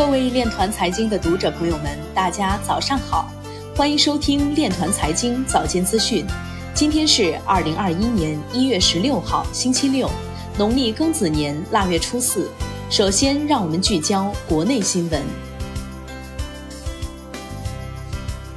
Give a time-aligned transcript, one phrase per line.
[0.00, 3.30] 各位链团财经的读者朋友们，大家早上好，
[3.76, 6.24] 欢迎收听链团财经早间资讯。
[6.72, 10.10] 今天是二零二一年一月十六号，星期六，
[10.56, 12.48] 农历庚子年腊月初四。
[12.88, 15.22] 首先，让我们聚焦国内新闻。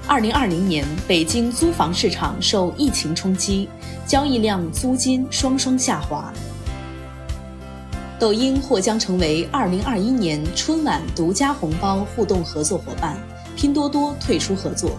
[0.07, 3.67] 二零二零年，北京租房市场受疫情冲击，
[4.07, 6.34] 交易量、租金双双下滑。
[8.23, 13.18] 抖音或将成为二零二一年春晚独家红包互动合作伙伴，
[13.54, 14.91] 拼多多退出合作。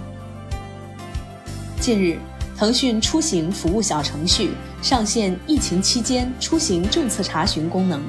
[1.81, 2.19] 近日，
[2.55, 4.51] 腾讯出行服务小程序
[4.83, 8.03] 上线疫情期间出行政策查询功能，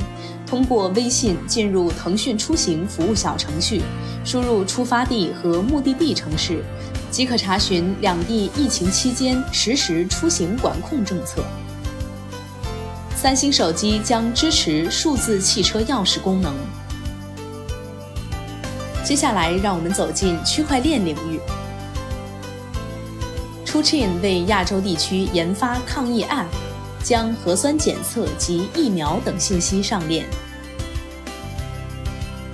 [0.46, 3.84] 通过微信进入腾讯出行服务小程序，
[4.26, 6.62] 输入出发地和目的地城市，
[7.10, 11.42] 即可查询两地疫情期间实时出行管控政策。
[13.26, 16.54] 三星手机将支持数字汽车钥匙功能。
[19.04, 21.40] 接下来，让我们走进区块链领域。
[23.66, 26.46] Tuchin 为亚洲地区研发抗疫 App，
[27.04, 30.28] 将核酸检测及疫苗等信息上链。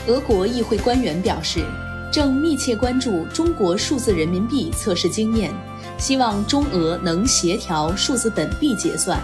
[0.08, 1.66] 俄国议会官员表示，
[2.14, 5.52] 正密切关注中国数字人民币测试经验，
[5.98, 9.20] 希望中俄能协调数字本币结算。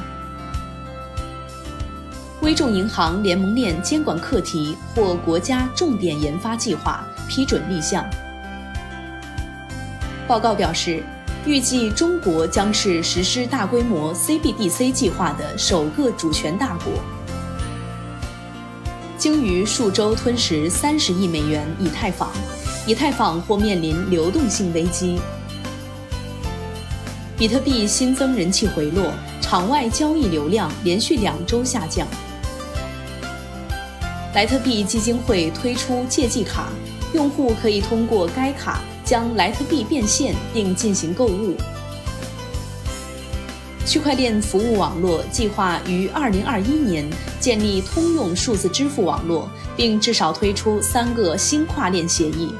[2.47, 8.09] 微众银行联盟链监管课题获国家重点研发计划批准立项。
[10.25, 11.03] 报告表示，
[11.45, 16.93] 预计中国将是实施大规模 CBDC 计划的首个主权大国。
[19.17, 22.31] 鲸鱼数周吞食三十亿美元以太坊，
[22.85, 25.19] 以太坊或面临流动性危机。
[27.37, 29.11] 比特币新增人气回落，
[29.41, 32.07] 场外交易流量连续两周下降。
[34.33, 36.69] 莱特币基金会推出借记卡，
[37.13, 41.55] 用户可以通过该卡将莱特币变现并进行购物。
[43.85, 52.53] 区块链服务网络计划于二零二一年建立通用数字支付网络，并至少推出三个新跨链协议。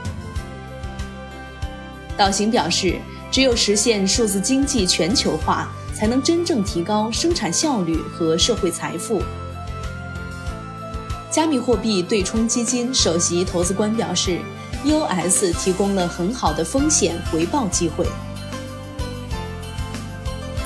[2.15, 2.95] 岛行表示，
[3.29, 9.21] 只有实现数字经济全球化，才能真正提高生产效率和社会财富。
[11.37, 14.39] 加密货币对冲基金首席投资官表示
[14.83, 18.07] ，EOS 提供了很好的风险回报机会。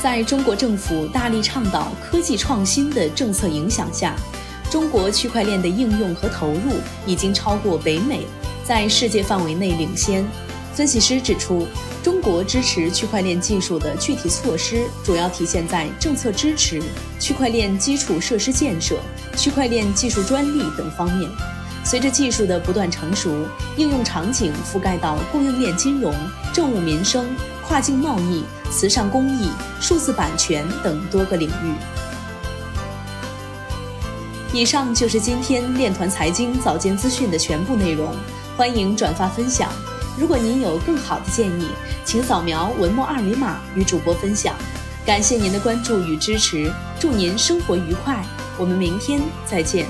[0.01, 4.15] 在中国政府大力倡导科技创新的政策影响下，
[4.69, 8.21] 中国区块链的应用和投入已经超过北美，
[8.63, 10.25] 在世界范围内领先。
[10.73, 11.67] 分析师指出。
[12.03, 16.81] 中国支持区块链技术的具体措施主要体现在政策支持、
[17.19, 18.97] 区块链基础设施建设、
[19.37, 21.29] 区块链技术专利等方面。
[21.83, 23.45] 随着技术的不断成熟，
[23.77, 26.11] 应用场景覆盖到供应链金融、
[26.51, 27.35] 政务民生、
[27.67, 31.75] 跨境贸易、慈善公益、数字版权等多个领域。
[34.53, 38.11] 以上就是今天链团财经早间资讯的全部内容，
[38.57, 39.71] 欢迎转发分享。
[40.17, 41.67] 如果您有更好的建议，
[42.05, 44.55] 请扫描文末二维码与主播分享。
[45.05, 48.23] 感谢您的关注与支持，祝您生活愉快，
[48.57, 49.87] 我们明天再见。